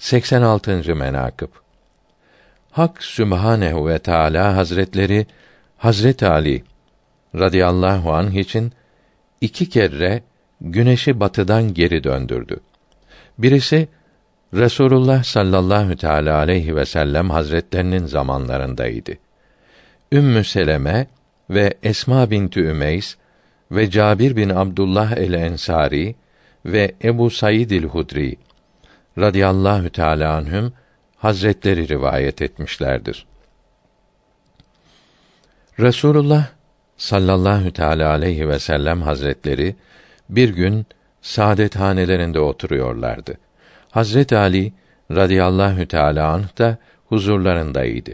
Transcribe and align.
86. 0.00 0.94
menakıb 0.94 1.48
Hak 2.70 3.02
Sübhanehu 3.02 3.88
ve 3.88 3.98
Teala 3.98 4.56
Hazretleri 4.56 5.26
Hazret 5.76 6.22
Ali 6.22 6.64
radıyallahu 7.34 8.12
anh 8.12 8.34
için 8.34 8.72
iki 9.40 9.68
kere 9.68 10.22
güneşi 10.60 11.20
batıdan 11.20 11.74
geri 11.74 12.04
döndürdü. 12.04 12.60
Birisi 13.38 13.88
Resulullah 14.54 15.24
sallallahu 15.24 15.96
teala 15.96 16.36
aleyhi 16.36 16.76
ve 16.76 16.84
sellem 16.84 17.30
hazretlerinin 17.30 18.06
zamanlarındaydı. 18.06 19.12
Ümmü 20.12 20.44
Seleme 20.44 21.06
ve 21.50 21.74
Esma 21.82 22.30
binti 22.30 22.60
Ümeys 22.60 23.16
ve 23.70 23.90
Cabir 23.90 24.36
bin 24.36 24.50
Abdullah 24.50 25.12
el-Ensari 25.12 26.14
ve 26.64 26.94
Ebu 27.04 27.30
Said 27.30 27.70
el-Hudri 27.70 28.36
radıyallahu 29.18 29.90
teala 29.90 30.36
anhüm 30.36 30.72
hazretleri 31.16 31.88
rivayet 31.88 32.42
etmişlerdir. 32.42 33.26
Resulullah 35.80 36.46
sallallahu 36.96 37.72
teala 37.72 38.10
aleyhi 38.10 38.48
ve 38.48 38.58
sellem 38.58 39.02
hazretleri 39.02 39.76
bir 40.28 40.48
gün 40.48 40.86
saadet 41.22 41.76
hanelerinde 41.76 42.40
oturuyorlardı. 42.40 43.38
Hazret 43.90 44.32
Ali 44.32 44.72
radıyallahu 45.10 45.86
teala 45.86 46.32
anh 46.32 46.58
da 46.58 46.76
huzurlarındaydı. 47.08 48.10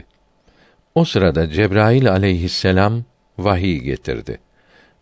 O 0.95 1.05
sırada 1.05 1.51
Cebrail 1.51 2.11
aleyhisselam 2.11 3.05
vahiy 3.39 3.79
getirdi. 3.79 4.39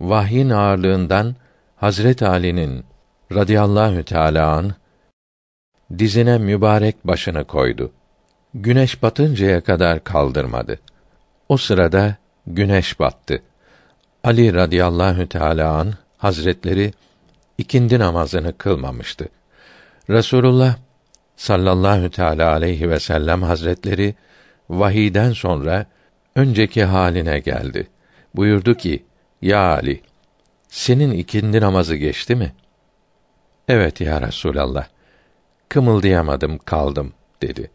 Vahyin 0.00 0.50
ağırlığından 0.50 1.36
Hazret 1.76 2.22
Ali'nin 2.22 2.84
radıyallahu 3.32 4.02
teala 4.02 4.52
an 4.52 4.74
dizine 5.98 6.38
mübarek 6.38 7.06
başını 7.06 7.44
koydu. 7.44 7.92
Güneş 8.54 9.02
batıncaya 9.02 9.60
kadar 9.60 10.04
kaldırmadı. 10.04 10.78
O 11.48 11.56
sırada 11.56 12.16
güneş 12.46 13.00
battı. 13.00 13.42
Ali 14.24 14.54
radıyallahu 14.54 15.28
teala 15.28 15.72
an 15.74 15.94
hazretleri 16.18 16.92
ikindi 17.58 17.98
namazını 17.98 18.58
kılmamıştı. 18.58 19.28
Resulullah 20.10 20.76
sallallahu 21.36 22.10
teala 22.10 22.52
aleyhi 22.52 22.90
ve 22.90 23.00
sellem 23.00 23.42
hazretleri 23.42 24.14
vahiden 24.70 25.32
sonra 25.32 25.86
önceki 26.36 26.84
haline 26.84 27.38
geldi. 27.38 27.88
Buyurdu 28.34 28.74
ki: 28.74 29.04
Ya 29.42 29.60
Ali, 29.60 30.00
senin 30.68 31.10
ikindi 31.10 31.60
namazı 31.60 31.96
geçti 31.96 32.36
mi? 32.36 32.52
Evet 33.68 34.00
ya 34.00 34.22
Resulallah. 34.22 34.86
Kımıldayamadım, 35.70 36.58
kaldım 36.58 37.12
dedi. 37.42 37.70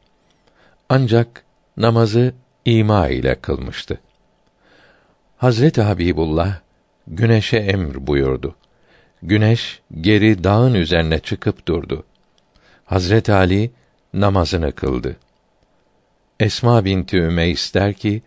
Ancak 0.90 1.44
namazı 1.78 2.34
ima 2.66 3.10
ile 3.10 3.36
kılmıştı. 3.36 4.00
Hazreti 5.38 5.82
Habibullah 5.82 6.60
güneşe 7.08 7.58
emr 7.58 8.08
buyurdu. 8.08 8.56
Güneş 9.24 9.82
geri 10.02 10.44
dağın 10.44 10.74
üzerine 10.74 11.20
çıkıp 11.20 11.68
durdu. 11.68 12.06
Hazret 12.86 13.30
Ali 13.30 13.72
namazını 14.14 14.72
kıldı. 14.72 15.18
Esma 16.40 16.86
binti 16.86 17.18
Ümeys 17.18 17.74
der 17.74 17.94
ki, 17.94 18.22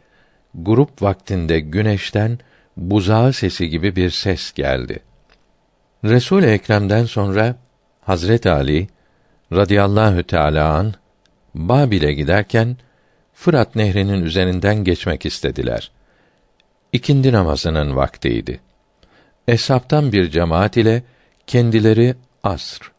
grup 0.54 1.02
vaktinde 1.02 1.60
güneşten 1.60 2.38
buzağı 2.76 3.32
sesi 3.32 3.68
gibi 3.68 3.96
bir 3.96 4.10
ses 4.10 4.52
geldi. 4.52 4.98
Resul 6.04 6.42
Ekrem'den 6.42 7.04
sonra 7.04 7.56
Hazret 8.00 8.46
Ali 8.46 8.88
radıyallahu 9.52 10.22
teala 10.22 10.74
an 10.74 10.94
Babil'e 11.54 12.12
giderken 12.12 12.76
Fırat 13.34 13.76
Nehri'nin 13.76 14.22
üzerinden 14.22 14.84
geçmek 14.84 15.26
istediler. 15.26 15.90
İkindi 16.92 17.32
namazının 17.32 17.96
vaktiydi. 17.96 18.60
Eshaptan 19.48 20.12
bir 20.12 20.30
cemaat 20.30 20.76
ile 20.76 21.02
kendileri 21.46 22.14
asr 22.42 22.98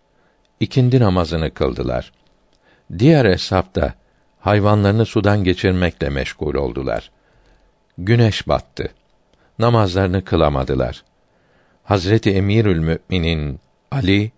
ikindi 0.60 1.00
namazını 1.00 1.54
kıldılar. 1.54 2.12
Diğer 3.00 3.26
eshab 3.26 3.76
da 3.76 3.94
hayvanlarını 4.40 5.06
sudan 5.06 5.44
geçirmekle 5.44 6.10
meşgul 6.10 6.56
oldular. 6.56 7.12
Güneş 7.98 8.48
battı. 8.48 8.90
Namazlarını 9.60 10.24
kılamadılar. 10.24 11.04
Hazreti 11.84 12.32
Emirül 12.32 12.80
Müminin 12.80 13.60
Ali 13.92 14.32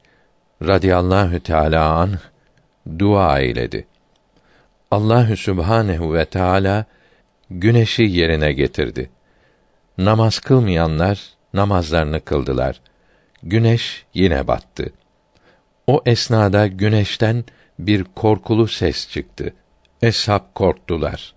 radıyallahu 0.67 1.39
teala 1.39 1.95
an 1.95 2.19
dua 2.99 3.39
eyledi. 3.39 3.87
Allahü 4.91 5.37
Sübhanehu 5.37 6.13
ve 6.13 6.25
Teala 6.25 6.85
güneşi 7.49 8.03
yerine 8.03 8.53
getirdi. 8.53 9.09
Namaz 9.97 10.39
kılmayanlar 10.39 11.29
namazlarını 11.53 12.21
kıldılar. 12.21 12.81
Güneş 13.43 14.05
yine 14.13 14.47
battı. 14.47 14.93
O 15.87 16.01
esnada 16.05 16.67
güneşten 16.67 17.43
bir 17.79 18.03
korkulu 18.03 18.67
ses 18.67 19.09
çıktı. 19.09 19.53
Eshab 20.01 20.41
korktular. 20.55 21.33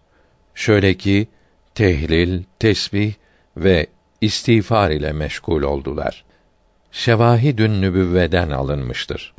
Şöyle 0.55 0.95
ki 0.95 1.29
tehlil, 1.75 2.43
tesbih 2.59 3.12
ve 3.56 3.87
istiğfar 4.21 4.91
ile 4.91 5.12
meşgul 5.12 5.62
oldular. 5.62 6.25
Şevahidün 6.94 7.82
nübüvveden 7.82 8.50
alınmıştır. 8.50 9.34